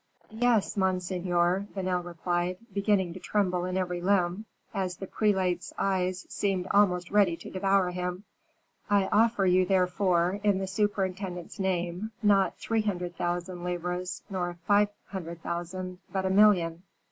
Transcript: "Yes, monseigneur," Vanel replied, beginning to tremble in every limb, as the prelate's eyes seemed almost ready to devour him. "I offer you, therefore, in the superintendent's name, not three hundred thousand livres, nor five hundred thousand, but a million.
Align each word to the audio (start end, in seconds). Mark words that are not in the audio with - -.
"Yes, 0.31 0.75
monseigneur," 0.77 1.67
Vanel 1.75 2.03
replied, 2.03 2.57
beginning 2.73 3.13
to 3.13 3.19
tremble 3.19 3.65
in 3.65 3.77
every 3.77 4.01
limb, 4.01 4.45
as 4.73 4.97
the 4.97 5.05
prelate's 5.05 5.73
eyes 5.77 6.25
seemed 6.27 6.65
almost 6.71 7.11
ready 7.11 7.37
to 7.37 7.51
devour 7.51 7.91
him. 7.91 8.23
"I 8.89 9.05
offer 9.11 9.45
you, 9.45 9.63
therefore, 9.63 10.39
in 10.43 10.57
the 10.57 10.65
superintendent's 10.65 11.59
name, 11.59 12.13
not 12.23 12.57
three 12.57 12.81
hundred 12.81 13.15
thousand 13.15 13.63
livres, 13.63 14.23
nor 14.27 14.57
five 14.65 14.89
hundred 15.09 15.43
thousand, 15.43 15.99
but 16.11 16.25
a 16.25 16.31
million. 16.31 16.81